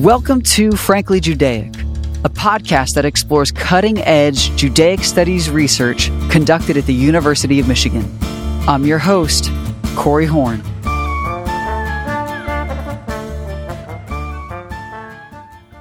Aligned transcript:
Welcome 0.00 0.42
to 0.42 0.72
Frankly 0.72 1.20
Judaic, 1.20 1.74
a 2.22 2.28
podcast 2.28 2.92
that 2.96 3.06
explores 3.06 3.50
cutting 3.50 3.96
edge 3.96 4.54
Judaic 4.54 5.02
studies 5.02 5.48
research 5.48 6.10
conducted 6.28 6.76
at 6.76 6.84
the 6.84 6.92
University 6.92 7.60
of 7.60 7.66
Michigan. 7.66 8.04
I'm 8.68 8.84
your 8.84 8.98
host, 8.98 9.50
Corey 9.96 10.26
Horn. 10.26 10.60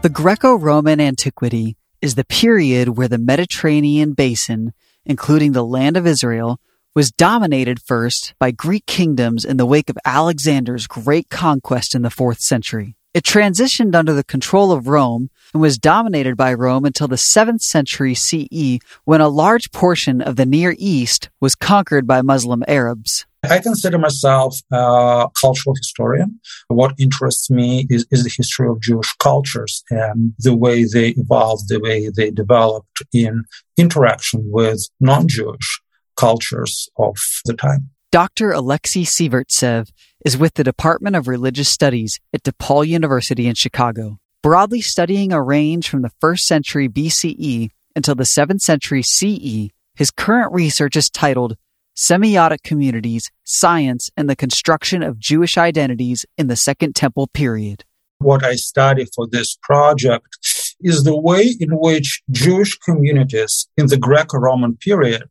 The 0.01 0.09
Greco 0.09 0.55
Roman 0.55 1.01
antiquity 1.01 1.75
is 2.01 2.15
the 2.15 2.23
period 2.23 2.95
where 2.95 3.09
the 3.09 3.17
Mediterranean 3.17 4.13
basin, 4.13 4.71
including 5.03 5.51
the 5.51 5.65
land 5.65 5.97
of 5.97 6.07
Israel, 6.07 6.61
was 6.95 7.11
dominated 7.11 7.81
first 7.81 8.33
by 8.39 8.51
Greek 8.51 8.85
kingdoms 8.85 9.43
in 9.43 9.57
the 9.57 9.65
wake 9.65 9.89
of 9.89 9.97
Alexander's 10.05 10.87
great 10.87 11.29
conquest 11.29 11.93
in 11.93 12.01
the 12.01 12.07
4th 12.07 12.39
century. 12.39 12.95
It 13.15 13.23
transitioned 13.23 13.95
under 13.95 14.11
the 14.11 14.25
control 14.25 14.73
of 14.73 14.89
Rome 14.89 15.29
and 15.53 15.61
was 15.61 15.77
dominated 15.77 16.35
by 16.35 16.53
Rome 16.53 16.83
until 16.83 17.07
the 17.07 17.15
7th 17.15 17.61
century 17.61 18.13
CE 18.13 18.79
when 19.05 19.21
a 19.21 19.29
large 19.29 19.71
portion 19.71 20.21
of 20.21 20.35
the 20.35 20.45
Near 20.45 20.75
East 20.77 21.29
was 21.39 21.55
conquered 21.55 22.05
by 22.05 22.21
Muslim 22.21 22.61
Arabs. 22.67 23.25
I 23.49 23.59
consider 23.59 23.97
myself 23.97 24.57
a 24.69 25.27
cultural 25.39 25.75
historian. 25.77 26.41
What 26.67 26.95
interests 26.99 27.49
me 27.49 27.87
is, 27.89 28.05
is 28.11 28.25
the 28.25 28.33
history 28.35 28.67
of 28.67 28.81
Jewish 28.81 29.15
cultures 29.19 29.81
and 29.89 30.33
the 30.39 30.53
way 30.53 30.83
they 30.83 31.11
evolved, 31.11 31.69
the 31.69 31.79
way 31.79 32.09
they 32.13 32.31
developed 32.31 33.01
in 33.13 33.45
interaction 33.77 34.41
with 34.51 34.89
non-Jewish 34.99 35.79
cultures 36.17 36.89
of 36.97 37.15
the 37.45 37.53
time. 37.53 37.91
Dr. 38.11 38.51
Alexei 38.51 39.03
Sivertsev 39.03 39.89
is 40.25 40.35
with 40.35 40.55
the 40.55 40.63
Department 40.63 41.15
of 41.15 41.27
Religious 41.27 41.69
Studies 41.69 42.19
at 42.33 42.41
DePaul 42.41 42.87
University 42.87 43.45
in 43.45 43.53
Chicago, 43.53 44.17
broadly 44.41 44.81
studying 44.81 45.31
a 45.31 45.41
range 45.41 45.87
from 45.87 46.01
the 46.01 46.09
1st 46.19 46.39
century 46.39 46.89
BCE 46.89 47.69
until 47.95 48.15
the 48.15 48.23
7th 48.23 48.61
century 48.61 49.03
CE. 49.03 49.69
His 49.93 50.09
current 50.09 50.51
research 50.51 50.95
is 50.95 51.11
titled 51.11 51.57
Semiotic 51.95 52.63
Communities, 52.63 53.31
Signs 53.43 54.09
and 54.17 54.27
the 54.27 54.35
Construction 54.35 55.03
of 55.03 55.19
Jewish 55.19 55.59
Identities 55.59 56.25
in 56.39 56.47
the 56.47 56.55
Second 56.55 56.95
Temple 56.95 57.27
Period. 57.27 57.85
What 58.17 58.43
I 58.43 58.55
study 58.55 59.05
for 59.15 59.27
this 59.27 59.55
project 59.61 60.39
is 60.81 61.03
the 61.03 61.17
way 61.17 61.55
in 61.59 61.69
which 61.69 62.23
Jewish 62.31 62.79
communities 62.79 63.67
in 63.77 63.87
the 63.87 63.97
Greco 63.97 64.39
Roman 64.39 64.75
period 64.75 65.29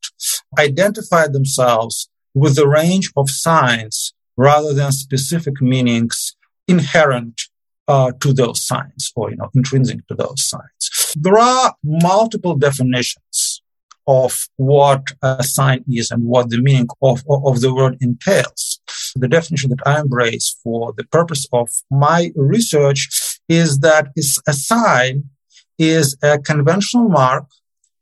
identified 0.57 1.33
themselves 1.33 2.09
with 2.33 2.57
a 2.59 2.69
range 2.69 3.11
of 3.17 3.29
signs 3.29 4.14
rather 4.37 4.73
than 4.73 4.93
specific 4.93 5.61
meanings 5.61 6.37
inherent 6.69 7.43
uh, 7.89 8.13
to 8.21 8.33
those 8.33 8.65
signs 8.65 9.13
or 9.15 9.31
you 9.31 9.37
know 9.37 9.51
intrinsic 9.55 10.07
to 10.09 10.15
those 10.15 10.49
signs. 10.49 11.15
There 11.17 11.39
are 11.39 11.75
multiple 11.83 12.57
definitions 12.57 13.63
of 14.07 14.49
what 14.57 15.13
a 15.23 15.43
sign 15.43 15.85
is 15.89 16.11
and 16.11 16.25
what 16.25 16.51
the 16.51 16.61
meaning 16.61 16.89
of, 17.01 17.23
of 17.29 17.61
the 17.61 17.75
word 17.75 17.97
entails. 18.01 18.81
The 19.17 19.29
definition 19.29 19.71
that 19.71 19.87
I 19.87 20.01
embrace 20.01 20.57
for 20.63 20.93
the 20.97 21.05
purpose 21.05 21.47
of 21.53 21.71
my 21.91 22.31
research 22.35 23.39
is 23.49 23.79
that 23.79 24.09
a 24.47 24.53
sign 24.53 25.31
is 25.79 26.17
a 26.23 26.39
conventional 26.39 27.09
mark, 27.09 27.47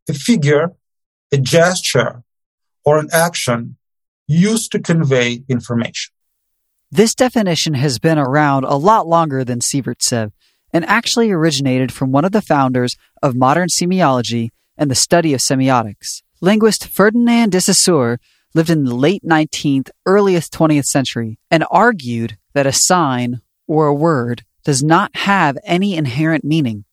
a 0.08 0.14
figure, 0.14 0.72
a 1.30 1.38
gesture, 1.38 2.22
or 2.84 2.98
an 2.98 3.08
action 3.12 3.76
used 4.26 4.72
to 4.72 4.80
convey 4.80 5.42
information. 5.48 6.12
This 6.94 7.14
definition 7.14 7.72
has 7.72 7.98
been 7.98 8.18
around 8.18 8.64
a 8.64 8.74
lot 8.76 9.06
longer 9.06 9.44
than 9.44 9.60
Sivertsev 9.60 10.30
and 10.74 10.84
actually 10.84 11.30
originated 11.30 11.90
from 11.90 12.12
one 12.12 12.26
of 12.26 12.32
the 12.32 12.42
founders 12.42 12.98
of 13.22 13.34
modern 13.34 13.68
semiology 13.68 14.50
and 14.76 14.90
the 14.90 14.94
study 14.94 15.32
of 15.32 15.40
semiotics. 15.40 16.20
Linguist 16.42 16.86
Ferdinand 16.86 17.52
de 17.52 17.62
Saussure 17.62 18.18
lived 18.52 18.68
in 18.68 18.84
the 18.84 18.94
late 18.94 19.22
19th, 19.24 19.88
earliest 20.04 20.52
20th 20.52 20.84
century 20.84 21.38
and 21.50 21.64
argued 21.70 22.36
that 22.52 22.66
a 22.66 22.74
sign 22.74 23.40
or 23.66 23.86
a 23.86 23.94
word 23.94 24.44
does 24.62 24.82
not 24.82 25.16
have 25.16 25.56
any 25.64 25.94
inherent 25.94 26.44
meaning. 26.44 26.84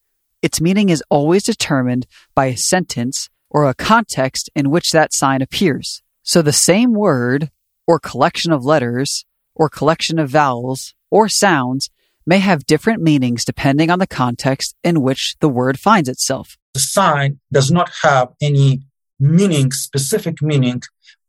Its 0.41 0.61
meaning 0.61 0.87
is 0.87 1.03
always 1.09 1.43
determined 1.43 2.07
by 2.33 2.45
a 2.45 2.55
sentence 2.55 3.29
or 3.49 3.67
a 3.67 3.75
context 3.75 4.49
in 4.55 4.69
which 4.69 4.91
that 4.91 5.13
sign 5.13 5.41
appears. 5.41 6.01
So 6.23 6.41
the 6.41 6.53
same 6.53 6.93
word 6.93 7.51
or 7.85 7.99
collection 7.99 8.53
of 8.53 8.63
letters 8.63 9.25
or 9.59 9.69
collection 9.69 10.17
of 10.17 10.31
vowels 10.31 10.95
or 11.11 11.29
sounds 11.29 11.91
may 12.25 12.39
have 12.39 12.65
different 12.65 13.01
meanings 13.01 13.45
depending 13.45 13.91
on 13.91 13.99
the 13.99 14.07
context 14.07 14.75
in 14.83 15.01
which 15.01 15.35
the 15.41 15.49
word 15.49 15.79
finds 15.79 16.09
itself. 16.09 16.57
The 16.73 16.79
sign 16.79 17.39
does 17.51 17.69
not 17.69 17.91
have 18.01 18.29
any 18.41 18.81
meaning, 19.19 19.71
specific 19.71 20.41
meaning 20.41 20.81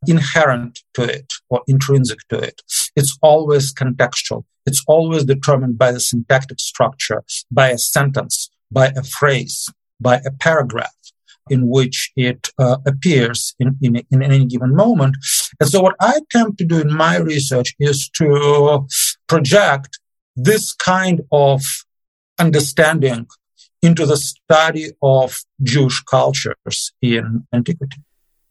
inherent 0.07 0.81
to 0.95 1.03
it 1.03 1.33
or 1.49 1.63
intrinsic 1.67 2.21
to 2.29 2.39
it. 2.39 2.63
It's 2.97 3.19
always 3.21 3.75
contextual. 3.75 4.45
It's 4.67 4.83
always 4.87 5.25
determined 5.25 5.79
by 5.79 5.93
the 5.93 6.01
syntactic 6.01 6.61
structure, 6.61 7.25
by 7.51 7.71
a 7.71 7.79
sentence, 7.79 8.51
by 8.71 8.93
a 8.97 9.03
phrase, 9.03 9.69
by 10.01 10.21
a 10.25 10.31
paragraph 10.31 10.95
in 11.49 11.69
which 11.69 12.13
it 12.17 12.49
uh, 12.59 12.77
appears 12.87 13.55
in, 13.59 13.77
in, 13.81 14.03
in 14.11 14.23
any 14.23 14.45
given 14.45 14.75
moment. 14.75 15.17
And 15.59 15.69
so 15.69 15.81
what 15.81 15.97
I 16.01 16.19
attempt 16.23 16.59
to 16.59 16.65
do 16.65 16.81
in 16.81 16.93
my 16.93 17.17
research 17.19 17.75
is 17.79 18.09
to 18.11 18.87
project 19.27 19.99
this 20.37 20.73
kind 20.75 21.23
of 21.33 21.63
understanding 22.39 23.27
into 23.83 24.07
the 24.07 24.17
study 24.17 24.91
of 25.03 25.39
Jewish 25.63 26.03
cultures 26.03 26.93
in 27.01 27.47
antiquity. 27.53 28.03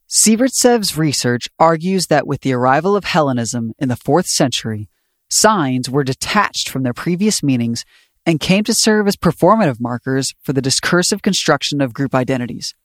Sivertsev's 0.09 0.97
research 0.97 1.47
argues 1.59 2.07
that 2.07 2.25
with 2.25 2.41
the 2.41 2.53
arrival 2.53 2.95
of 2.95 3.03
Hellenism 3.03 3.73
in 3.77 3.89
the 3.89 3.95
4th 3.95 4.25
century, 4.25 4.89
signs 5.29 5.87
were 5.87 6.03
detached 6.03 6.67
from 6.67 6.81
their 6.81 6.93
previous 6.93 7.43
meanings 7.43 7.85
and 8.29 8.39
came 8.39 8.63
to 8.63 8.75
serve 8.75 9.07
as 9.07 9.15
performative 9.15 9.77
markers 9.79 10.35
for 10.43 10.53
the 10.53 10.61
discursive 10.61 11.23
construction 11.23 11.81
of 11.81 11.95
group 11.95 12.13
identities. 12.13 12.75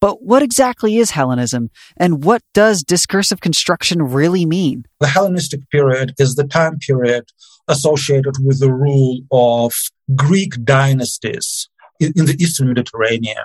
But 0.00 0.24
what 0.24 0.42
exactly 0.42 0.96
is 0.96 1.12
Hellenism, 1.12 1.70
and 1.96 2.24
what 2.24 2.42
does 2.54 2.82
discursive 2.82 3.40
construction 3.40 4.02
really 4.02 4.44
mean? 4.44 4.86
The 4.98 5.06
Hellenistic 5.06 5.70
period 5.70 6.14
is 6.18 6.34
the 6.34 6.42
time 6.42 6.80
period 6.80 7.26
associated 7.68 8.34
with 8.44 8.58
the 8.58 8.72
rule 8.72 9.20
of 9.30 9.74
Greek 10.16 10.64
dynasties 10.64 11.68
in 12.00 12.24
the 12.24 12.36
Eastern 12.40 12.66
Mediterranean 12.66 13.44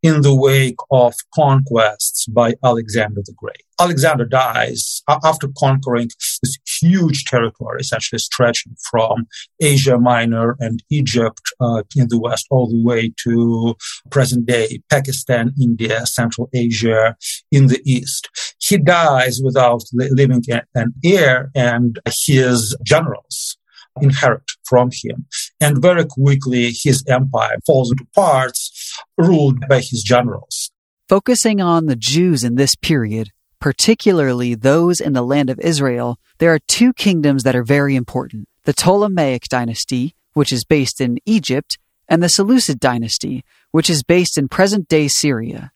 in 0.00 0.20
the 0.20 0.36
wake 0.36 0.76
of 0.92 1.14
conquests 1.34 2.26
by 2.26 2.54
Alexander 2.62 3.22
the 3.24 3.32
Great. 3.32 3.64
Alexander 3.80 4.26
dies 4.26 5.02
after 5.08 5.48
conquering 5.58 6.08
this 6.40 6.56
huge 6.84 7.24
territory, 7.24 7.80
essentially 7.80 8.18
stretching 8.18 8.76
from 8.90 9.26
Asia 9.60 9.98
Minor 9.98 10.56
and 10.60 10.82
Egypt 10.90 11.42
uh, 11.60 11.82
in 11.96 12.08
the 12.08 12.20
west 12.20 12.46
all 12.50 12.68
the 12.68 12.82
way 12.82 13.12
to 13.24 13.74
present 14.10 14.46
day 14.46 14.80
Pakistan, 14.90 15.52
India, 15.60 16.06
Central 16.06 16.48
Asia 16.54 17.16
in 17.50 17.66
the 17.68 17.80
east. 17.84 18.28
He 18.60 18.76
dies 18.78 19.40
without 19.42 19.82
leaving 19.92 20.42
an 20.74 20.94
heir 21.04 21.50
and 21.54 21.98
his 22.26 22.76
generals 22.84 23.56
inherit 24.00 24.50
from 24.64 24.90
him. 24.92 25.26
And 25.60 25.80
very 25.80 26.04
quickly, 26.04 26.72
his 26.72 27.04
empire 27.08 27.58
falls 27.66 27.90
into 27.90 28.06
parts, 28.14 28.92
ruled 29.16 29.60
by 29.68 29.76
his 29.76 30.02
generals. 30.02 30.70
Focusing 31.08 31.60
on 31.60 31.86
the 31.86 31.96
Jews 31.96 32.44
in 32.44 32.56
this 32.56 32.74
period, 32.74 33.30
particularly 33.64 34.54
those 34.54 35.00
in 35.00 35.14
the 35.14 35.22
land 35.22 35.48
of 35.48 35.58
Israel, 35.60 36.18
there 36.36 36.52
are 36.52 36.58
two 36.68 36.92
kingdoms 36.92 37.44
that 37.44 37.56
are 37.56 37.62
very 37.62 37.96
important. 37.96 38.46
The 38.64 38.74
Ptolemaic 38.74 39.44
dynasty, 39.48 40.14
which 40.34 40.52
is 40.52 40.66
based 40.66 41.00
in 41.00 41.16
Egypt, 41.24 41.78
and 42.06 42.22
the 42.22 42.28
Seleucid 42.28 42.78
dynasty, 42.78 43.42
which 43.70 43.88
is 43.88 44.02
based 44.02 44.36
in 44.36 44.48
present 44.48 44.86
day 44.86 45.08
Syria. 45.08 45.72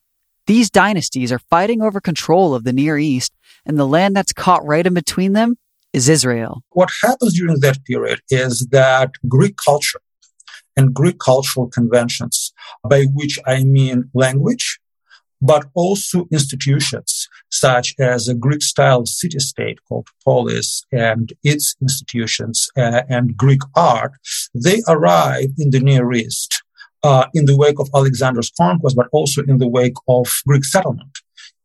These 0.46 0.68
dynasties 0.68 1.32
are 1.32 1.38
fighting 1.38 1.80
over 1.80 1.98
control 1.98 2.54
of 2.54 2.64
the 2.64 2.74
Near 2.74 2.98
East, 2.98 3.32
and 3.64 3.78
the 3.78 3.86
land 3.86 4.14
that's 4.14 4.34
caught 4.34 4.66
right 4.66 4.86
in 4.86 4.92
between 4.92 5.32
them 5.32 5.56
is 5.94 6.10
Israel. 6.10 6.62
What 6.72 6.90
happens 7.00 7.38
during 7.38 7.60
that 7.60 7.82
period 7.86 8.20
is 8.28 8.68
that 8.70 9.12
Greek 9.26 9.56
culture 9.56 10.02
and 10.76 10.92
Greek 10.92 11.18
cultural 11.18 11.68
conventions, 11.68 12.52
by 12.86 13.04
which 13.04 13.38
I 13.46 13.64
mean 13.64 14.10
language, 14.12 14.78
but 15.40 15.64
also 15.74 16.26
institutions 16.30 17.17
such 17.50 17.94
as 17.98 18.28
a 18.28 18.34
Greek 18.34 18.62
style 18.62 19.06
city 19.06 19.38
state 19.38 19.78
called 19.88 20.08
polis 20.24 20.84
and 20.92 21.32
its 21.42 21.74
institutions 21.80 22.70
uh, 22.76 23.02
and 23.08 23.36
Greek 23.36 23.60
art, 23.74 24.12
they 24.54 24.82
arrive 24.88 25.50
in 25.58 25.70
the 25.70 25.80
Near 25.80 26.12
East 26.12 26.62
uh, 27.02 27.26
in 27.34 27.46
the 27.46 27.56
wake 27.56 27.78
of 27.78 27.88
Alexander's 27.94 28.50
conquest, 28.50 28.96
but 28.96 29.08
also 29.12 29.42
in 29.42 29.58
the 29.58 29.68
wake 29.68 29.96
of 30.08 30.26
Greek 30.46 30.64
settlement 30.64 31.18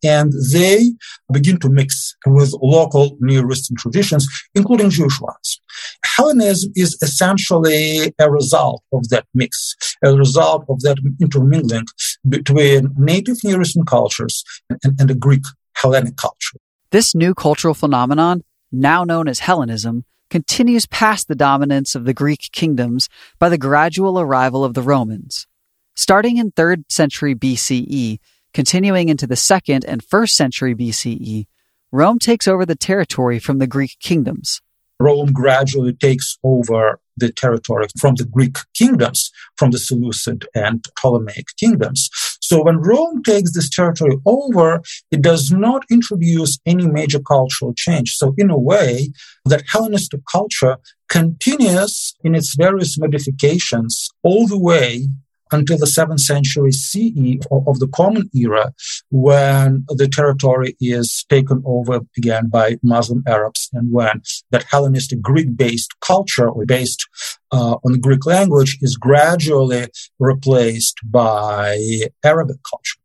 and 0.03 0.33
they 0.51 0.91
begin 1.31 1.57
to 1.59 1.69
mix 1.69 2.15
with 2.25 2.53
local 2.61 3.17
Near 3.19 3.49
Eastern 3.49 3.77
traditions, 3.77 4.27
including 4.53 4.89
Jewish 4.89 5.19
ones. 5.19 5.61
Hellenism 6.05 6.71
is 6.75 6.97
essentially 7.01 8.13
a 8.19 8.29
result 8.29 8.83
of 8.91 9.09
that 9.09 9.25
mix, 9.33 9.75
a 10.03 10.13
result 10.13 10.65
of 10.69 10.81
that 10.81 10.97
intermingling 11.21 11.85
between 12.27 12.93
native 12.97 13.37
Near 13.43 13.61
Eastern 13.61 13.85
cultures 13.85 14.43
and, 14.83 14.99
and 14.99 15.09
the 15.09 15.15
Greek 15.15 15.43
Hellenic 15.75 16.17
culture. 16.17 16.57
This 16.91 17.15
new 17.15 17.33
cultural 17.33 17.73
phenomenon, 17.73 18.43
now 18.71 19.03
known 19.03 19.27
as 19.27 19.39
Hellenism, 19.39 20.05
continues 20.29 20.87
past 20.87 21.27
the 21.27 21.35
dominance 21.35 21.95
of 21.95 22.05
the 22.05 22.13
Greek 22.13 22.49
kingdoms 22.51 23.07
by 23.39 23.49
the 23.49 23.57
gradual 23.57 24.19
arrival 24.19 24.63
of 24.63 24.73
the 24.73 24.81
Romans. 24.81 25.47
Starting 25.95 26.37
in 26.37 26.51
3rd 26.51 26.85
century 26.89 27.35
BCE, 27.35 28.19
continuing 28.53 29.09
into 29.09 29.27
the 29.27 29.35
2nd 29.35 29.83
and 29.87 30.03
1st 30.03 30.29
century 30.29 30.75
BCE, 30.75 31.45
Rome 31.91 32.17
takes 32.17 32.47
over 32.47 32.65
the 32.65 32.75
territory 32.75 33.37
from 33.37 33.59
the 33.59 33.67
Greek 33.67 33.97
kingdoms. 33.99 34.61
Rome 34.99 35.31
gradually 35.31 35.93
takes 35.93 36.37
over 36.43 36.99
the 37.17 37.31
territory 37.31 37.87
from 37.99 38.15
the 38.15 38.25
Greek 38.25 38.57
kingdoms, 38.73 39.31
from 39.55 39.71
the 39.71 39.77
Seleucid 39.77 40.47
and 40.55 40.83
Ptolemaic 40.95 41.55
kingdoms. 41.57 42.09
So 42.53 42.61
when 42.61 42.77
Rome 42.77 43.23
takes 43.23 43.51
this 43.51 43.67
territory 43.67 44.15
over, 44.27 44.83
it 45.09 45.23
does 45.23 45.51
not 45.51 45.85
introduce 45.89 46.59
any 46.67 46.85
major 46.85 47.19
cultural 47.19 47.73
change. 47.75 48.11
So 48.11 48.35
in 48.37 48.51
a 48.51 48.59
way, 48.59 49.09
that 49.45 49.63
Hellenistic 49.67 50.21
culture 50.31 50.77
continues 51.09 52.13
in 52.23 52.35
its 52.35 52.53
various 52.55 52.95
modifications 52.95 54.07
all 54.21 54.45
the 54.45 54.59
way 54.59 55.07
until 55.53 55.77
the 55.77 55.85
7th 55.85 56.19
century 56.19 56.71
CE 56.71 57.37
of 57.51 57.79
the 57.79 57.89
Common 57.93 58.29
Era, 58.33 58.73
when 59.11 59.85
the 59.87 60.07
territory 60.07 60.75
is 60.81 61.25
taken 61.29 61.61
over 61.65 62.01
again 62.17 62.49
by 62.49 62.77
Muslim 62.83 63.23
Arabs, 63.27 63.69
and 63.73 63.91
when 63.91 64.21
that 64.51 64.63
Hellenistic 64.63 65.21
Greek 65.21 65.55
based 65.55 65.91
culture, 66.01 66.49
or 66.49 66.65
based 66.65 67.07
uh, 67.51 67.75
on 67.85 67.93
the 67.93 67.97
Greek 67.99 68.25
language, 68.25 68.77
is 68.81 68.97
gradually 68.97 69.87
replaced 70.19 70.97
by 71.05 71.77
Arabic 72.23 72.57
culture. 72.69 72.99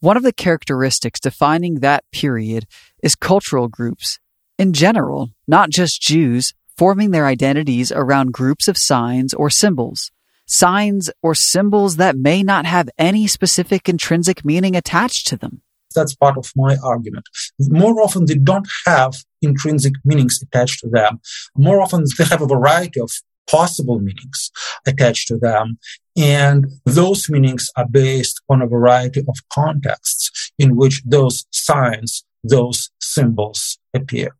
One 0.00 0.16
of 0.16 0.22
the 0.22 0.32
characteristics 0.32 1.20
defining 1.20 1.80
that 1.80 2.04
period 2.10 2.66
is 3.02 3.14
cultural 3.14 3.68
groups. 3.68 4.18
In 4.58 4.72
general, 4.72 5.30
not 5.46 5.70
just 5.70 6.00
Jews, 6.00 6.54
forming 6.76 7.10
their 7.10 7.26
identities 7.26 7.92
around 7.92 8.32
groups 8.32 8.66
of 8.66 8.78
signs 8.78 9.34
or 9.34 9.50
symbols 9.50 10.10
signs 10.50 11.10
or 11.22 11.34
symbols 11.34 11.96
that 11.96 12.16
may 12.16 12.42
not 12.42 12.66
have 12.66 12.88
any 12.98 13.26
specific 13.26 13.88
intrinsic 13.88 14.44
meaning 14.44 14.76
attached 14.76 15.26
to 15.28 15.36
them. 15.36 15.62
That's 15.94 16.14
part 16.14 16.36
of 16.36 16.52
my 16.56 16.76
argument. 16.84 17.26
More 17.58 18.00
often, 18.00 18.26
they 18.26 18.36
don't 18.36 18.68
have 18.86 19.14
intrinsic 19.42 19.94
meanings 20.04 20.40
attached 20.42 20.80
to 20.80 20.88
them. 20.88 21.20
More 21.56 21.80
often, 21.80 22.04
they 22.16 22.24
have 22.24 22.42
a 22.42 22.46
variety 22.46 23.00
of 23.00 23.10
possible 23.50 23.98
meanings 23.98 24.50
attached 24.86 25.28
to 25.28 25.36
them. 25.36 25.78
And 26.16 26.66
those 26.84 27.28
meanings 27.28 27.70
are 27.76 27.88
based 27.88 28.40
on 28.48 28.62
a 28.62 28.66
variety 28.66 29.20
of 29.20 29.36
contexts 29.52 30.52
in 30.58 30.76
which 30.76 31.02
those 31.04 31.46
signs, 31.50 32.24
those 32.44 32.90
symbols 33.00 33.78
appear. 33.94 34.36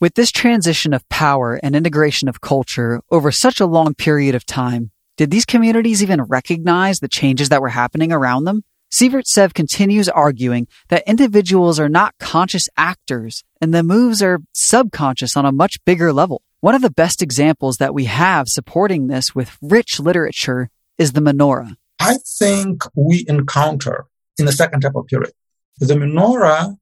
With 0.00 0.14
this 0.14 0.30
transition 0.30 0.92
of 0.92 1.08
power 1.08 1.58
and 1.62 1.74
integration 1.74 2.28
of 2.28 2.40
culture 2.40 3.00
over 3.10 3.32
such 3.32 3.58
a 3.58 3.66
long 3.66 3.94
period 3.94 4.34
of 4.34 4.44
time, 4.44 4.90
did 5.16 5.30
these 5.30 5.44
communities 5.44 6.02
even 6.02 6.22
recognize 6.22 6.98
the 6.98 7.08
changes 7.08 7.48
that 7.48 7.62
were 7.62 7.68
happening 7.68 8.10
around 8.10 8.44
them? 8.44 8.64
Sivertsev 8.92 9.54
continues 9.54 10.08
arguing 10.08 10.66
that 10.88 11.06
individuals 11.06 11.78
are 11.78 11.88
not 11.88 12.14
conscious 12.18 12.68
actors 12.76 13.44
and 13.60 13.72
the 13.72 13.84
moves 13.84 14.22
are 14.22 14.40
subconscious 14.52 15.36
on 15.36 15.46
a 15.46 15.52
much 15.52 15.76
bigger 15.84 16.12
level. 16.12 16.42
One 16.60 16.74
of 16.74 16.82
the 16.82 16.90
best 16.90 17.22
examples 17.22 17.76
that 17.76 17.94
we 17.94 18.06
have 18.06 18.48
supporting 18.48 19.06
this 19.06 19.34
with 19.34 19.56
rich 19.62 20.00
literature 20.00 20.68
is 20.98 21.12
the 21.12 21.20
menorah. 21.20 21.76
I 22.00 22.16
think 22.38 22.82
we 22.96 23.24
encounter 23.28 24.06
in 24.38 24.46
the 24.46 24.52
second 24.52 24.80
temple 24.80 25.04
period. 25.04 25.32
The 25.78 25.94
menorah 25.94 26.76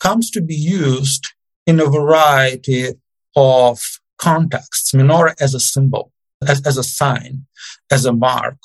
comes 0.00 0.30
to 0.30 0.40
be 0.40 0.54
used 0.54 1.26
in 1.66 1.78
a 1.78 1.86
variety 1.86 2.88
of 3.36 3.80
contexts. 4.16 4.92
Menorah 4.92 5.34
as 5.40 5.54
a 5.54 5.60
symbol 5.60 6.12
as, 6.46 6.64
as 6.66 6.76
a 6.76 6.82
sign, 6.82 7.46
as 7.90 8.04
a 8.04 8.12
mark, 8.12 8.58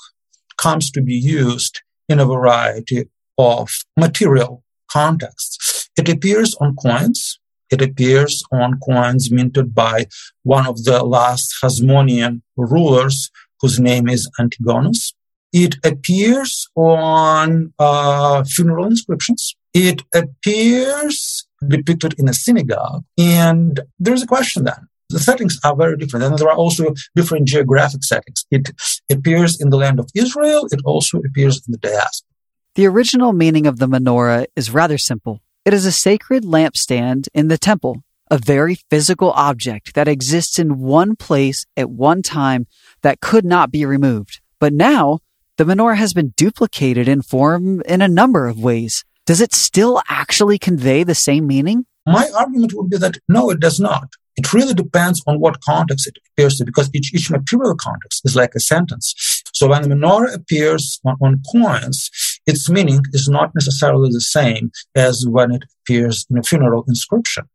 comes 0.58 0.92
to 0.92 1.02
be 1.02 1.16
used 1.16 1.82
in 2.10 2.20
a 2.20 2.26
variety 2.26 3.10
of 3.38 3.70
material 3.98 4.64
contexts. 4.92 5.90
It 5.98 6.10
appears 6.10 6.56
on 6.62 6.76
coins. 6.76 7.40
It 7.72 7.82
appears 7.82 8.44
on 8.52 8.80
coins 8.80 9.32
minted 9.32 9.74
by 9.74 10.06
one 10.44 10.68
of 10.68 10.84
the 10.84 11.04
last 11.04 11.56
Hasmonean 11.62 12.42
rulers, 12.56 13.32
whose 13.62 13.80
name 13.80 14.08
is 14.08 14.30
Antigonus. 14.40 15.14
It 15.52 15.76
appears 15.84 16.68
on 16.76 17.74
uh, 17.80 18.44
funeral 18.44 18.86
inscriptions. 18.86 19.56
It 19.74 20.04
appears 20.14 21.48
depicted 21.68 22.20
in 22.20 22.28
a 22.28 22.34
synagogue. 22.34 23.04
And 23.18 23.80
there's 24.00 24.24
a 24.24 24.28
question 24.28 24.66
then 24.66 24.88
the 25.14 25.20
settings 25.20 25.60
are 25.64 25.76
very 25.76 25.98
different. 25.98 26.26
And 26.26 26.38
there 26.38 26.50
are 26.50 26.58
also 26.58 26.94
different 27.16 27.48
geographic 27.48 28.04
settings. 28.04 28.46
It 28.52 28.72
appears 29.10 29.62
in 29.62 29.70
the 29.70 29.78
land 29.78 30.00
of 30.00 30.10
Israel. 30.14 30.68
It 30.72 30.82
also 30.86 31.20
appears 31.20 31.62
in 31.66 31.72
the 31.72 31.78
diaspora. 31.78 32.30
The 32.76 32.88
original 32.88 33.34
meaning 33.34 33.68
of 33.68 33.78
the 33.78 33.88
menorah 33.88 34.48
is 34.56 34.72
rather 34.72 34.98
simple. 34.98 35.42
It 35.64 35.74
is 35.74 35.86
a 35.86 35.92
sacred 35.92 36.44
lampstand 36.44 37.28
in 37.34 37.48
the 37.48 37.58
temple, 37.58 38.04
a 38.32 38.38
very 38.38 38.76
physical 38.90 39.32
object 39.32 39.94
that 39.94 40.08
exists 40.08 40.58
in 40.58 40.80
one 40.80 41.16
place 41.16 41.66
at 41.78 41.90
one 41.90 42.22
time 42.22 42.66
that 43.04 43.22
could 43.22 43.46
not 43.46 43.72
be 43.72 43.86
removed. 43.86 44.42
But 44.60 44.74
now, 44.74 45.20
the 45.58 45.66
menorah 45.66 45.98
has 45.98 46.14
been 46.14 46.34
duplicated 46.36 47.08
in 47.08 47.22
form 47.22 47.82
in 47.82 48.02
a 48.02 48.08
number 48.08 48.48
of 48.48 48.60
ways. 48.60 49.06
Does 49.26 49.40
it 49.40 49.54
still 49.54 50.02
actually 50.10 50.58
convey 50.58 51.04
the 51.04 51.16
same 51.16 51.46
meaning? 51.46 51.86
My 52.06 52.30
argument 52.36 52.74
would 52.76 52.90
be 52.90 52.98
that 52.98 53.20
no, 53.30 53.52
it 53.52 53.60
does 53.60 53.80
not. 53.80 54.10
It 54.36 54.52
really 54.52 54.74
depends 54.74 55.22
on 55.28 55.40
what 55.40 55.62
context 55.62 56.08
it 56.08 56.18
appears 56.28 56.58
to, 56.58 56.66
because 56.66 56.90
each, 56.94 57.14
each 57.14 57.30
material 57.30 57.76
context 57.76 58.22
is 58.26 58.36
like 58.36 58.56
a 58.56 58.60
sentence. 58.60 59.14
So 59.54 59.68
when 59.68 59.84
the 59.84 59.90
menorah 59.90 60.34
appears 60.34 61.00
on, 61.06 61.16
on 61.22 61.42
coins, 61.52 62.10
its 62.48 62.70
meaning 62.70 63.02
is 63.14 63.30
not 63.30 63.52
necessarily 63.54 64.10
the 64.12 64.22
same 64.22 64.72
as 64.96 65.26
when 65.28 65.52
it 65.52 65.64
appears 65.82 66.26
in 66.30 66.38
a 66.38 66.44
funeral 66.44 66.84
inscription. 66.88 67.48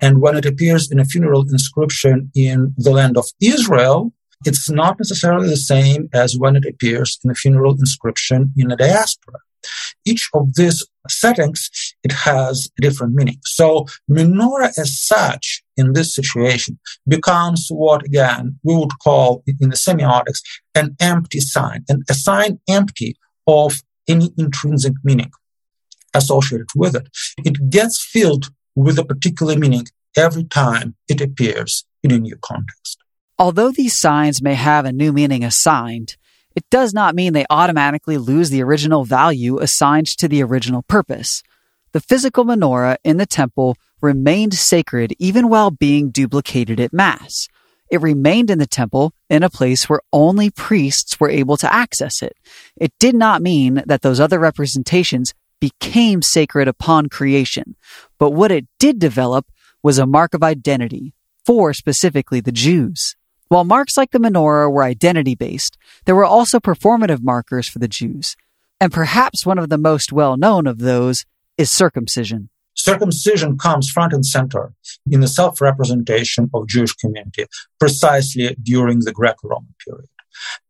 And 0.00 0.20
when 0.20 0.36
it 0.36 0.44
appears 0.44 0.90
in 0.90 0.98
a 0.98 1.04
funeral 1.04 1.42
inscription 1.42 2.30
in 2.34 2.74
the 2.76 2.90
land 2.90 3.16
of 3.16 3.26
Israel, 3.40 4.12
it's 4.44 4.68
not 4.68 4.98
necessarily 4.98 5.48
the 5.48 5.56
same 5.56 6.08
as 6.12 6.36
when 6.36 6.56
it 6.56 6.66
appears 6.66 7.18
in 7.24 7.30
a 7.30 7.34
funeral 7.34 7.74
inscription 7.74 8.52
in 8.56 8.70
a 8.70 8.76
diaspora. 8.76 9.38
Each 10.04 10.28
of 10.34 10.54
these 10.56 10.86
settings, 11.08 11.70
it 12.02 12.12
has 12.12 12.68
a 12.78 12.82
different 12.82 13.14
meaning. 13.14 13.38
So 13.44 13.86
menorah 14.10 14.76
as 14.76 15.00
such 15.00 15.63
in 15.76 15.92
this 15.92 16.14
situation 16.14 16.78
becomes 17.06 17.66
what 17.70 18.04
again 18.04 18.58
we 18.62 18.76
would 18.76 18.98
call 19.02 19.42
in 19.46 19.70
the 19.70 19.76
semiotics 19.76 20.40
an 20.74 20.96
empty 21.00 21.40
sign, 21.40 21.84
and 21.88 22.02
a 22.08 22.14
sign 22.14 22.60
empty 22.68 23.16
of 23.46 23.82
any 24.08 24.30
intrinsic 24.38 24.94
meaning 25.02 25.30
associated 26.14 26.68
with 26.76 26.94
it. 26.94 27.08
It 27.38 27.70
gets 27.70 28.02
filled 28.02 28.50
with 28.74 28.98
a 28.98 29.04
particular 29.04 29.56
meaning 29.56 29.86
every 30.16 30.44
time 30.44 30.94
it 31.08 31.20
appears 31.20 31.84
in 32.02 32.12
a 32.12 32.18
new 32.18 32.36
context. 32.42 32.98
Although 33.38 33.72
these 33.72 33.98
signs 33.98 34.42
may 34.42 34.54
have 34.54 34.84
a 34.84 34.92
new 34.92 35.12
meaning 35.12 35.42
assigned, 35.42 36.16
it 36.54 36.64
does 36.70 36.94
not 36.94 37.16
mean 37.16 37.32
they 37.32 37.46
automatically 37.50 38.16
lose 38.16 38.50
the 38.50 38.62
original 38.62 39.04
value 39.04 39.58
assigned 39.58 40.06
to 40.18 40.28
the 40.28 40.42
original 40.42 40.82
purpose. 40.82 41.42
The 41.94 42.00
physical 42.00 42.44
menorah 42.44 42.96
in 43.04 43.18
the 43.18 43.24
temple 43.24 43.76
remained 44.00 44.52
sacred 44.52 45.14
even 45.20 45.48
while 45.48 45.70
being 45.70 46.10
duplicated 46.10 46.80
at 46.80 46.92
Mass. 46.92 47.46
It 47.88 48.00
remained 48.00 48.50
in 48.50 48.58
the 48.58 48.66
temple 48.66 49.12
in 49.30 49.44
a 49.44 49.48
place 49.48 49.88
where 49.88 50.00
only 50.12 50.50
priests 50.50 51.20
were 51.20 51.30
able 51.30 51.56
to 51.58 51.72
access 51.72 52.20
it. 52.20 52.36
It 52.76 52.92
did 52.98 53.14
not 53.14 53.42
mean 53.42 53.84
that 53.86 54.02
those 54.02 54.18
other 54.18 54.40
representations 54.40 55.34
became 55.60 56.20
sacred 56.20 56.66
upon 56.66 57.10
creation, 57.10 57.76
but 58.18 58.32
what 58.32 58.50
it 58.50 58.66
did 58.80 58.98
develop 58.98 59.46
was 59.80 59.96
a 59.96 60.04
mark 60.04 60.34
of 60.34 60.42
identity 60.42 61.14
for 61.46 61.72
specifically 61.72 62.40
the 62.40 62.50
Jews. 62.50 63.14
While 63.46 63.62
marks 63.62 63.96
like 63.96 64.10
the 64.10 64.18
menorah 64.18 64.68
were 64.68 64.82
identity 64.82 65.36
based, 65.36 65.78
there 66.06 66.16
were 66.16 66.24
also 66.24 66.58
performative 66.58 67.22
markers 67.22 67.68
for 67.68 67.78
the 67.78 67.86
Jews. 67.86 68.34
And 68.80 68.92
perhaps 68.92 69.46
one 69.46 69.60
of 69.60 69.68
the 69.68 69.78
most 69.78 70.12
well 70.12 70.36
known 70.36 70.66
of 70.66 70.78
those 70.78 71.24
is 71.58 71.70
circumcision. 71.70 72.48
Circumcision 72.76 73.56
comes 73.56 73.88
front 73.88 74.12
and 74.12 74.26
center 74.26 74.72
in 75.10 75.20
the 75.20 75.28
self 75.28 75.60
representation 75.60 76.50
of 76.52 76.66
Jewish 76.68 76.92
community 76.94 77.46
precisely 77.78 78.56
during 78.62 79.00
the 79.00 79.12
Greco 79.12 79.48
Roman 79.48 79.74
period. 79.86 80.08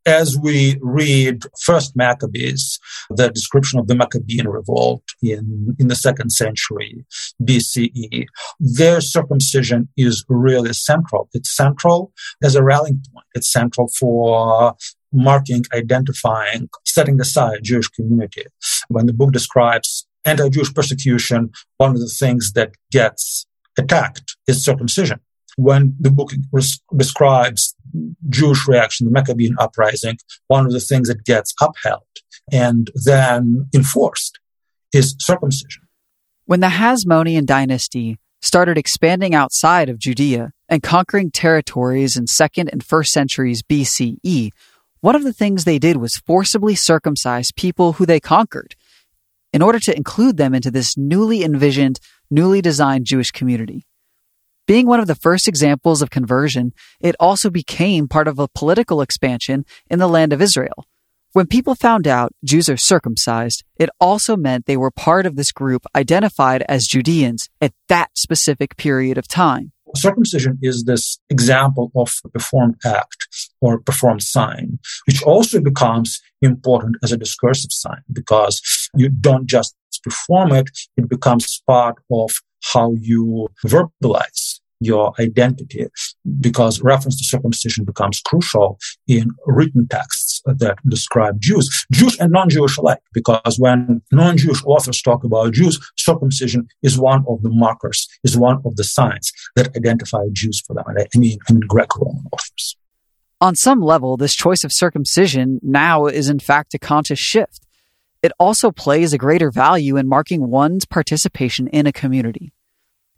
As 0.04 0.36
we 0.36 0.76
read 0.82 1.44
First 1.62 1.96
Maccabees, 1.96 2.78
the 3.08 3.30
description 3.30 3.78
of 3.78 3.86
the 3.86 3.94
Maccabean 3.94 4.46
revolt 4.46 5.02
in, 5.22 5.74
in 5.78 5.88
the 5.88 5.96
second 5.96 6.30
century 6.30 7.06
BCE, 7.42 8.26
their 8.60 9.00
circumcision 9.00 9.88
is 9.96 10.22
really 10.28 10.74
central. 10.74 11.30
It's 11.32 11.56
central 11.56 12.12
as 12.42 12.54
a 12.54 12.62
rallying 12.62 13.02
point. 13.10 13.26
It's 13.34 13.50
central 13.50 13.88
for 13.98 14.74
marking, 15.10 15.64
identifying, 15.72 16.68
setting 16.84 17.18
aside 17.18 17.60
Jewish 17.62 17.88
community. 17.88 18.44
When 18.88 19.06
the 19.06 19.14
book 19.14 19.32
describes 19.32 20.06
anti-Jewish 20.24 20.74
persecution, 20.74 21.50
one 21.76 21.90
of 21.90 22.00
the 22.00 22.08
things 22.08 22.52
that 22.52 22.72
gets 22.90 23.46
attacked 23.78 24.36
is 24.46 24.64
circumcision. 24.64 25.20
When 25.56 25.94
the 26.00 26.10
book 26.10 26.32
res- 26.52 26.80
describes 26.96 27.74
Jewish 28.28 28.66
reaction, 28.66 29.06
the 29.06 29.12
Maccabean 29.12 29.54
uprising, 29.58 30.18
one 30.48 30.66
of 30.66 30.72
the 30.72 30.80
things 30.80 31.08
that 31.08 31.24
gets 31.24 31.54
upheld 31.60 32.02
and 32.52 32.90
then 33.04 33.68
enforced 33.74 34.38
is 34.92 35.14
circumcision. 35.18 35.82
When 36.46 36.60
the 36.60 36.68
Hasmonean 36.68 37.46
dynasty 37.46 38.18
started 38.42 38.76
expanding 38.76 39.34
outside 39.34 39.88
of 39.88 39.98
Judea 39.98 40.52
and 40.68 40.82
conquering 40.82 41.30
territories 41.30 42.16
in 42.16 42.26
2nd 42.26 42.70
and 42.70 42.84
1st 42.84 43.06
centuries 43.06 43.62
BCE, 43.62 44.50
one 45.00 45.14
of 45.14 45.24
the 45.24 45.32
things 45.32 45.64
they 45.64 45.78
did 45.78 45.98
was 45.98 46.16
forcibly 46.26 46.74
circumcise 46.74 47.52
people 47.52 47.94
who 47.94 48.06
they 48.06 48.20
conquered 48.20 48.74
in 49.54 49.62
order 49.62 49.78
to 49.78 49.96
include 49.96 50.37
them 50.37 50.52
into 50.52 50.70
this 50.70 50.99
newly 50.99 51.44
envisioned, 51.44 52.00
newly 52.28 52.61
designed 52.61 53.06
Jewish 53.06 53.30
community. 53.30 53.87
Being 54.66 54.87
one 54.87 54.99
of 54.99 55.06
the 55.06 55.14
first 55.14 55.46
examples 55.46 56.02
of 56.02 56.11
conversion, 56.11 56.73
it 57.00 57.14
also 57.20 57.50
became 57.50 58.08
part 58.08 58.26
of 58.26 58.40
a 58.40 58.49
political 58.49 59.00
expansion 59.00 59.64
in 59.88 60.00
the 60.00 60.08
land 60.08 60.32
of 60.32 60.42
Israel. 60.42 60.87
When 61.34 61.46
people 61.46 61.76
found 61.76 62.08
out 62.08 62.32
Jews 62.44 62.68
are 62.68 62.76
circumcised, 62.76 63.62
it 63.76 63.90
also 64.00 64.37
meant 64.37 64.66
they 64.66 64.76
were 64.76 64.90
part 64.90 65.25
of 65.25 65.37
this 65.37 65.52
group 65.52 65.84
identified 65.94 66.64
as 66.68 66.87
Judeans 66.87 67.49
at 67.61 67.75
that 67.88 68.11
specific 68.16 68.76
period 68.76 69.18
of 69.18 69.28
time. 69.28 69.70
Circumcision 69.96 70.58
is 70.62 70.84
this 70.84 71.18
example 71.30 71.90
of 71.94 72.12
a 72.24 72.28
performed 72.28 72.76
act 72.84 73.28
or 73.60 73.80
performed 73.80 74.22
sign, 74.22 74.78
which 75.06 75.22
also 75.22 75.60
becomes 75.60 76.20
important 76.42 76.96
as 77.02 77.12
a 77.12 77.16
discursive 77.16 77.72
sign 77.72 78.02
because 78.12 78.60
you 78.96 79.08
don't 79.08 79.46
just 79.46 79.76
perform 80.02 80.52
it, 80.52 80.68
it 80.96 81.08
becomes 81.08 81.62
part 81.66 81.96
of 82.10 82.30
how 82.72 82.92
you 83.00 83.48
verbalize 83.66 84.60
your 84.80 85.12
identity 85.18 85.86
because 86.40 86.80
reference 86.82 87.16
to 87.18 87.24
circumcision 87.24 87.84
becomes 87.84 88.20
crucial 88.20 88.78
in 89.06 89.30
written 89.46 89.86
texts 89.88 90.33
that 90.44 90.78
describe 90.88 91.40
Jews, 91.40 91.86
Jewish 91.92 92.18
and 92.20 92.32
non-Jewish 92.32 92.76
alike, 92.76 93.00
because 93.12 93.56
when 93.58 94.02
non-Jewish 94.12 94.62
authors 94.64 95.00
talk 95.02 95.24
about 95.24 95.52
Jews, 95.52 95.80
circumcision 95.96 96.68
is 96.82 96.98
one 96.98 97.24
of 97.28 97.42
the 97.42 97.50
markers, 97.50 98.08
is 98.22 98.36
one 98.36 98.60
of 98.64 98.76
the 98.76 98.84
signs 98.84 99.32
that 99.56 99.76
identify 99.76 100.24
Jews 100.32 100.62
for 100.66 100.74
them. 100.74 100.84
I 100.88 101.18
mean, 101.18 101.38
I 101.48 101.52
mean 101.52 101.62
Greco-Roman 101.66 102.26
authors. 102.32 102.76
On 103.40 103.54
some 103.54 103.80
level, 103.80 104.16
this 104.16 104.34
choice 104.34 104.64
of 104.64 104.72
circumcision 104.72 105.60
now 105.62 106.06
is 106.06 106.28
in 106.28 106.38
fact 106.38 106.74
a 106.74 106.78
conscious 106.78 107.18
shift. 107.18 107.66
It 108.22 108.32
also 108.38 108.70
plays 108.70 109.12
a 109.12 109.18
greater 109.18 109.50
value 109.50 109.96
in 109.96 110.08
marking 110.08 110.48
one's 110.48 110.86
participation 110.86 111.68
in 111.68 111.86
a 111.86 111.92
community 111.92 112.52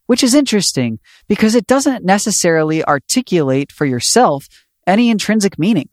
which 0.06 0.22
is 0.22 0.34
interesting 0.34 0.98
because 1.28 1.54
it 1.54 1.66
doesn't 1.66 2.04
necessarily 2.04 2.84
articulate 2.84 3.70
for 3.70 3.84
yourself 3.84 4.46
any 4.86 5.10
intrinsic 5.10 5.58
meaning. 5.58 5.88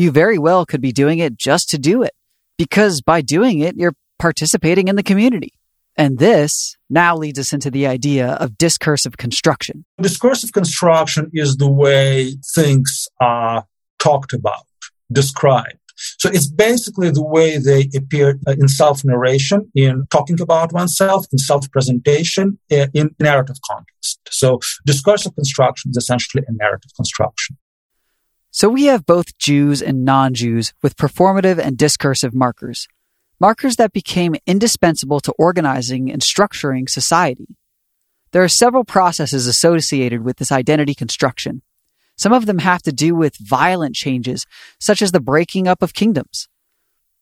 You 0.00 0.10
very 0.10 0.38
well 0.38 0.64
could 0.64 0.80
be 0.80 0.92
doing 0.92 1.18
it 1.18 1.36
just 1.36 1.68
to 1.70 1.78
do 1.78 2.02
it, 2.02 2.12
because 2.56 3.02
by 3.02 3.20
doing 3.20 3.60
it, 3.60 3.76
you're 3.76 3.92
participating 4.18 4.88
in 4.88 4.96
the 4.96 5.02
community. 5.02 5.52
And 5.94 6.18
this 6.18 6.78
now 6.88 7.14
leads 7.18 7.38
us 7.38 7.52
into 7.52 7.70
the 7.70 7.86
idea 7.86 8.28
of 8.28 8.56
discursive 8.56 9.18
construction. 9.18 9.84
Discursive 10.00 10.54
construction 10.54 11.30
is 11.34 11.58
the 11.58 11.68
way 11.68 12.34
things 12.54 13.08
are 13.20 13.66
talked 13.98 14.32
about, 14.32 14.64
described. 15.12 15.76
So 15.96 16.30
it's 16.30 16.48
basically 16.48 17.10
the 17.10 17.22
way 17.22 17.58
they 17.58 17.90
appear 17.94 18.38
uh, 18.46 18.52
in 18.52 18.68
self-narration, 18.68 19.70
in 19.74 20.06
talking 20.10 20.40
about 20.40 20.72
oneself, 20.72 21.26
in 21.30 21.36
self-presentation, 21.36 22.58
uh, 22.72 22.86
in 22.94 23.14
narrative 23.20 23.56
context. 23.70 24.18
So 24.30 24.60
discursive 24.86 25.34
construction 25.34 25.90
is 25.90 25.98
essentially 25.98 26.42
a 26.48 26.52
narrative 26.54 26.92
construction. 26.96 27.58
So 28.52 28.68
we 28.68 28.86
have 28.86 29.06
both 29.06 29.38
Jews 29.38 29.80
and 29.80 30.04
non-Jews 30.04 30.74
with 30.82 30.96
performative 30.96 31.58
and 31.58 31.78
discursive 31.78 32.34
markers. 32.34 32.88
Markers 33.38 33.76
that 33.76 33.92
became 33.92 34.34
indispensable 34.44 35.20
to 35.20 35.32
organizing 35.38 36.10
and 36.10 36.20
structuring 36.20 36.88
society. 36.88 37.56
There 38.32 38.42
are 38.42 38.48
several 38.48 38.84
processes 38.84 39.46
associated 39.46 40.24
with 40.24 40.38
this 40.38 40.52
identity 40.52 40.94
construction. 40.94 41.62
Some 42.16 42.32
of 42.32 42.46
them 42.46 42.58
have 42.58 42.82
to 42.82 42.92
do 42.92 43.14
with 43.14 43.36
violent 43.38 43.94
changes, 43.94 44.46
such 44.78 45.00
as 45.00 45.12
the 45.12 45.20
breaking 45.20 45.68
up 45.68 45.82
of 45.82 45.94
kingdoms. 45.94 46.48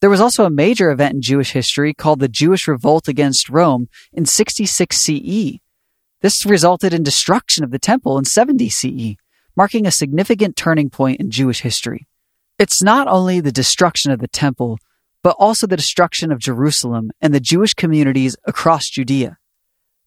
There 0.00 0.10
was 0.10 0.20
also 0.20 0.44
a 0.44 0.50
major 0.50 0.90
event 0.90 1.14
in 1.14 1.22
Jewish 1.22 1.52
history 1.52 1.92
called 1.92 2.20
the 2.20 2.28
Jewish 2.28 2.66
Revolt 2.66 3.06
against 3.06 3.50
Rome 3.50 3.88
in 4.12 4.26
66 4.26 4.96
CE. 4.96 5.58
This 6.20 6.46
resulted 6.46 6.94
in 6.94 7.02
destruction 7.02 7.64
of 7.64 7.70
the 7.70 7.78
temple 7.78 8.18
in 8.18 8.24
70 8.24 8.68
CE, 8.70 9.16
marking 9.58 9.88
a 9.88 9.90
significant 9.90 10.54
turning 10.54 10.88
point 10.88 11.18
in 11.18 11.32
Jewish 11.32 11.62
history. 11.62 12.06
It's 12.60 12.80
not 12.80 13.08
only 13.08 13.40
the 13.40 13.50
destruction 13.50 14.12
of 14.12 14.20
the 14.20 14.28
temple, 14.28 14.78
but 15.24 15.34
also 15.36 15.66
the 15.66 15.76
destruction 15.76 16.30
of 16.30 16.38
Jerusalem 16.38 17.10
and 17.20 17.34
the 17.34 17.40
Jewish 17.40 17.74
communities 17.74 18.36
across 18.46 18.88
Judea. 18.88 19.36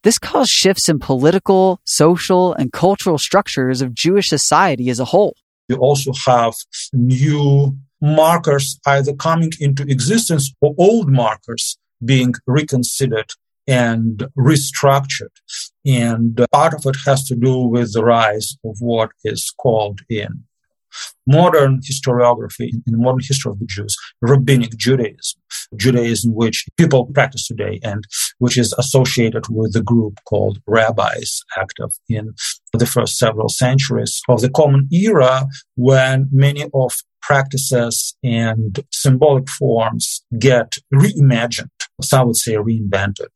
This 0.04 0.18
caused 0.18 0.52
shifts 0.52 0.88
in 0.88 1.00
political, 1.00 1.82
social, 1.84 2.54
and 2.54 2.72
cultural 2.72 3.18
structures 3.18 3.82
of 3.82 3.94
Jewish 3.94 4.30
society 4.30 4.90
as 4.90 5.02
a 5.02 5.06
whole. 5.12 5.36
You 5.68 5.76
also 5.76 6.14
have 6.26 6.54
new 6.94 7.78
markers 8.00 8.80
either 8.86 9.14
coming 9.14 9.52
into 9.60 9.84
existence 9.84 10.54
or 10.62 10.74
old 10.78 11.10
markers 11.10 11.78
being 12.04 12.34
reconsidered 12.48 13.32
and 13.72 14.28
restructured. 14.38 15.36
And 15.86 16.40
uh, 16.40 16.46
part 16.52 16.74
of 16.74 16.86
it 16.86 16.98
has 17.06 17.24
to 17.30 17.36
do 17.36 17.60
with 17.60 17.94
the 17.94 18.04
rise 18.04 18.58
of 18.66 18.76
what 18.80 19.12
is 19.24 19.50
called 19.58 20.02
in 20.10 20.44
modern 21.26 21.80
historiography, 21.80 22.72
in 22.86 23.02
modern 23.02 23.22
history 23.22 23.50
of 23.50 23.60
the 23.60 23.66
Jews, 23.66 23.96
rabbinic 24.22 24.76
Judaism, 24.76 25.40
Judaism 25.78 26.34
which 26.34 26.66
people 26.76 27.06
practice 27.06 27.48
today 27.48 27.80
and 27.82 28.04
which 28.40 28.58
is 28.58 28.74
associated 28.78 29.46
with 29.50 29.72
the 29.72 29.82
group 29.82 30.20
called 30.26 30.60
rabbis 30.68 31.40
active 31.58 31.92
in 32.10 32.34
the 32.74 32.86
first 32.86 33.18
several 33.18 33.48
centuries 33.48 34.22
of 34.28 34.42
the 34.42 34.50
common 34.50 34.90
era 34.92 35.46
when 35.76 36.28
many 36.34 36.66
of 36.74 36.98
practices 37.22 38.18
and 38.22 38.84
symbolic 38.92 39.48
forms 39.48 40.26
get 40.38 40.78
reimagined, 40.94 41.70
some 42.02 42.28
would 42.28 42.36
say 42.36 42.56
reinvented. 42.56 43.30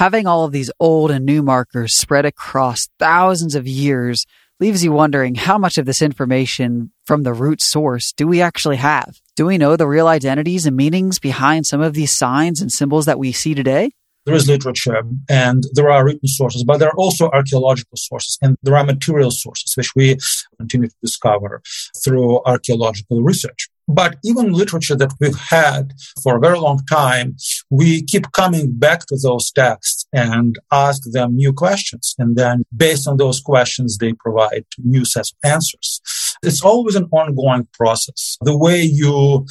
Having 0.00 0.26
all 0.26 0.46
of 0.46 0.52
these 0.52 0.70
old 0.80 1.10
and 1.10 1.26
new 1.26 1.42
markers 1.42 1.94
spread 1.94 2.24
across 2.24 2.88
thousands 2.98 3.54
of 3.54 3.68
years 3.68 4.24
leaves 4.58 4.82
you 4.82 4.92
wondering 4.92 5.34
how 5.34 5.58
much 5.58 5.76
of 5.76 5.84
this 5.84 6.00
information 6.00 6.90
from 7.04 7.22
the 7.22 7.34
root 7.34 7.60
source 7.60 8.10
do 8.16 8.26
we 8.26 8.40
actually 8.40 8.76
have? 8.76 9.20
Do 9.36 9.44
we 9.44 9.58
know 9.58 9.76
the 9.76 9.86
real 9.86 10.06
identities 10.08 10.64
and 10.64 10.74
meanings 10.74 11.18
behind 11.18 11.66
some 11.66 11.82
of 11.82 11.92
these 11.92 12.16
signs 12.16 12.62
and 12.62 12.72
symbols 12.72 13.04
that 13.04 13.18
we 13.18 13.30
see 13.30 13.54
today? 13.54 13.90
There 14.26 14.34
is 14.34 14.48
literature 14.48 15.02
and 15.28 15.64
there 15.72 15.90
are 15.90 16.04
written 16.04 16.28
sources, 16.28 16.62
but 16.62 16.78
there 16.78 16.88
are 16.88 16.96
also 16.98 17.30
archaeological 17.30 17.96
sources 17.96 18.38
and 18.42 18.56
there 18.62 18.76
are 18.76 18.84
material 18.84 19.30
sources 19.30 19.72
which 19.76 19.94
we 19.96 20.16
continue 20.58 20.88
to 20.88 20.96
discover 21.02 21.62
through 22.04 22.42
archaeological 22.44 23.22
research. 23.22 23.68
But 23.88 24.18
even 24.22 24.52
literature 24.52 24.94
that 24.96 25.14
we've 25.20 25.38
had 25.38 25.94
for 26.22 26.36
a 26.36 26.40
very 26.40 26.58
long 26.58 26.80
time, 26.88 27.36
we 27.70 28.02
keep 28.02 28.30
coming 28.32 28.72
back 28.72 29.06
to 29.06 29.16
those 29.20 29.50
texts 29.50 30.06
and 30.12 30.58
ask 30.70 31.02
them 31.10 31.34
new 31.34 31.52
questions. 31.52 32.14
And 32.18 32.36
then 32.36 32.64
based 32.76 33.08
on 33.08 33.16
those 33.16 33.40
questions, 33.40 33.98
they 33.98 34.12
provide 34.12 34.64
new 34.78 35.04
sets 35.04 35.32
of 35.32 35.50
answers. 35.50 36.00
It's 36.42 36.62
always 36.62 36.94
an 36.94 37.08
ongoing 37.10 37.66
process. 37.72 38.38
The 38.42 38.56
way 38.56 38.82
you 38.82 39.46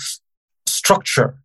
structure 0.65 1.41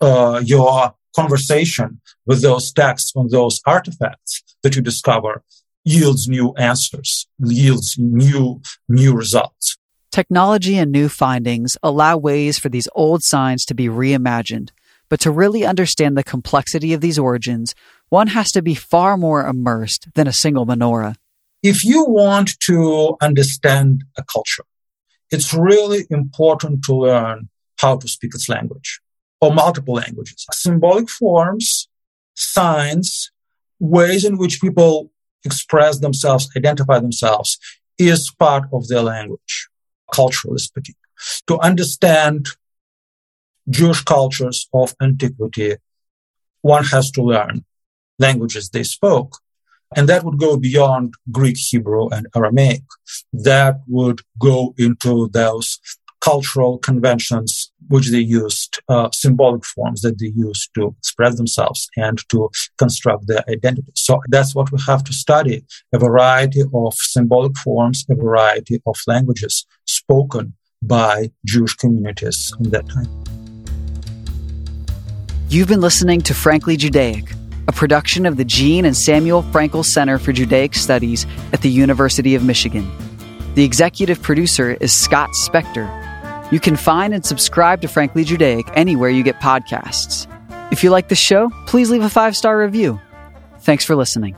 uh, 0.00 0.42
your 0.44 0.94
conversation 1.20 2.00
with 2.26 2.42
those 2.42 2.72
texts 2.72 3.12
on 3.16 3.28
those 3.28 3.60
artifacts 3.66 4.42
that 4.62 4.76
you 4.76 4.82
discover 4.82 5.42
yields 5.84 6.28
new 6.28 6.52
answers, 6.54 7.26
yields 7.38 7.96
new, 7.98 8.60
new 8.88 9.12
results. 9.14 9.76
Technology 10.12 10.76
and 10.78 10.92
new 10.92 11.08
findings 11.08 11.76
allow 11.82 12.16
ways 12.16 12.58
for 12.58 12.68
these 12.68 12.88
old 12.94 13.22
signs 13.24 13.64
to 13.64 13.74
be 13.74 13.86
reimagined, 13.86 14.70
but 15.08 15.20
to 15.20 15.30
really 15.30 15.64
understand 15.64 16.16
the 16.16 16.22
complexity 16.22 16.92
of 16.92 17.00
these 17.00 17.18
origins, 17.18 17.74
one 18.10 18.28
has 18.28 18.50
to 18.52 18.62
be 18.62 18.74
far 18.74 19.16
more 19.16 19.46
immersed 19.46 20.08
than 20.14 20.28
a 20.28 20.32
single 20.32 20.66
menorah. 20.66 21.16
If 21.62 21.84
you 21.84 22.04
want 22.04 22.58
to 22.60 23.16
understand 23.20 24.04
a 24.16 24.22
culture, 24.22 24.64
it's 25.30 25.52
really 25.52 26.06
important 26.10 26.84
to 26.84 26.94
learn 26.94 27.48
how 27.76 27.96
to 27.96 28.06
speak 28.06 28.34
its 28.34 28.48
language 28.48 29.00
or 29.40 29.54
multiple 29.54 29.94
languages. 29.94 30.46
Symbolic 30.52 31.08
forms, 31.08 31.88
signs, 32.34 33.30
ways 33.78 34.24
in 34.24 34.38
which 34.38 34.60
people 34.60 35.10
express 35.44 35.98
themselves, 36.00 36.48
identify 36.56 36.98
themselves 36.98 37.58
is 37.98 38.30
part 38.38 38.64
of 38.72 38.88
their 38.88 39.02
language, 39.02 39.68
culturally 40.12 40.58
speaking. 40.58 40.94
To 41.48 41.58
understand 41.60 42.46
Jewish 43.68 44.02
cultures 44.02 44.68
of 44.72 44.94
antiquity, 45.00 45.76
one 46.62 46.84
has 46.84 47.10
to 47.12 47.22
learn 47.22 47.64
languages 48.18 48.70
they 48.70 48.82
spoke. 48.82 49.38
And 49.96 50.08
that 50.08 50.22
would 50.24 50.38
go 50.38 50.56
beyond 50.56 51.14
Greek, 51.30 51.56
Hebrew, 51.56 52.08
and 52.08 52.26
Aramaic. 52.36 52.82
That 53.32 53.80
would 53.86 54.20
go 54.38 54.74
into 54.76 55.28
those 55.32 55.78
cultural 56.20 56.78
conventions 56.78 57.57
which 57.88 58.10
they 58.10 58.20
used, 58.20 58.80
uh, 58.88 59.08
symbolic 59.12 59.64
forms 59.64 60.02
that 60.02 60.18
they 60.18 60.32
used 60.34 60.70
to 60.74 60.94
express 60.98 61.36
themselves 61.36 61.88
and 61.96 62.18
to 62.28 62.48
construct 62.78 63.26
their 63.26 63.42
identity. 63.48 63.92
So 63.94 64.20
that's 64.28 64.54
what 64.54 64.70
we 64.72 64.78
have 64.86 65.04
to 65.04 65.12
study 65.12 65.64
a 65.92 65.98
variety 65.98 66.62
of 66.62 66.94
symbolic 66.94 67.56
forms, 67.56 68.04
a 68.08 68.14
variety 68.14 68.80
of 68.86 68.96
languages 69.06 69.66
spoken 69.86 70.54
by 70.82 71.30
Jewish 71.44 71.74
communities 71.74 72.52
in 72.60 72.70
that 72.70 72.88
time. 72.88 73.08
You've 75.48 75.68
been 75.68 75.80
listening 75.80 76.20
to 76.22 76.34
Frankly 76.34 76.76
Judaic, 76.76 77.24
a 77.68 77.72
production 77.72 78.26
of 78.26 78.36
the 78.36 78.44
Jean 78.44 78.84
and 78.84 78.96
Samuel 78.96 79.42
Frankel 79.44 79.84
Center 79.84 80.18
for 80.18 80.32
Judaic 80.32 80.74
Studies 80.74 81.26
at 81.52 81.62
the 81.62 81.70
University 81.70 82.34
of 82.34 82.44
Michigan. 82.44 82.90
The 83.54 83.64
executive 83.64 84.22
producer 84.22 84.74
is 84.80 84.92
Scott 84.92 85.30
Spector. 85.30 86.07
You 86.50 86.60
can 86.60 86.76
find 86.76 87.12
and 87.12 87.24
subscribe 87.24 87.82
to 87.82 87.88
Frankly 87.88 88.24
Judaic 88.24 88.66
anywhere 88.74 89.10
you 89.10 89.22
get 89.22 89.36
podcasts. 89.40 90.26
If 90.72 90.82
you 90.82 90.90
like 90.90 91.08
the 91.08 91.14
show, 91.14 91.50
please 91.66 91.90
leave 91.90 92.02
a 92.02 92.08
five 92.08 92.36
star 92.36 92.58
review. 92.58 93.00
Thanks 93.60 93.84
for 93.84 93.94
listening. 93.96 94.36